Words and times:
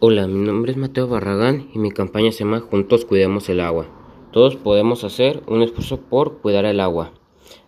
Hola, 0.00 0.28
mi 0.28 0.38
nombre 0.38 0.70
es 0.70 0.78
Mateo 0.78 1.08
Barragán 1.08 1.70
y 1.74 1.80
mi 1.80 1.90
campaña 1.90 2.30
se 2.30 2.44
llama 2.44 2.60
Juntos 2.60 3.04
Cuidemos 3.04 3.48
el 3.48 3.58
Agua. 3.58 3.86
Todos 4.30 4.54
podemos 4.54 5.02
hacer 5.02 5.42
un 5.48 5.60
esfuerzo 5.60 5.98
por 6.02 6.38
cuidar 6.38 6.66
el 6.66 6.78
agua, 6.78 7.10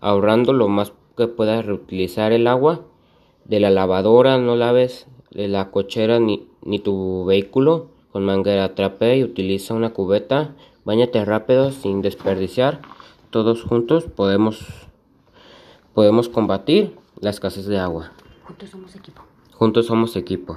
ahorrando 0.00 0.54
lo 0.54 0.68
más 0.68 0.94
que 1.18 1.26
puedas 1.26 1.66
reutilizar 1.66 2.32
el 2.32 2.46
agua. 2.46 2.80
De 3.44 3.60
la 3.60 3.68
lavadora 3.68 4.38
no 4.38 4.56
laves 4.56 5.06
de 5.32 5.48
la 5.48 5.70
cochera 5.70 6.18
ni, 6.18 6.48
ni 6.62 6.78
tu 6.78 7.26
vehículo 7.26 7.88
con 8.10 8.24
manguera. 8.24 8.74
Trapea 8.74 9.16
y 9.16 9.22
utiliza 9.22 9.74
una 9.74 9.92
cubeta. 9.92 10.56
Báñate 10.86 11.22
rápido 11.26 11.72
sin 11.72 12.00
desperdiciar. 12.00 12.80
Todos 13.28 13.62
juntos 13.62 14.04
podemos, 14.04 14.64
podemos 15.92 16.30
combatir 16.30 16.96
la 17.20 17.28
escasez 17.28 17.66
de 17.66 17.78
agua. 17.78 18.12
Juntos 18.44 18.70
somos 18.70 18.96
equipo. 18.96 19.20
Juntos 19.52 19.84
somos 19.84 20.16
equipo. 20.16 20.56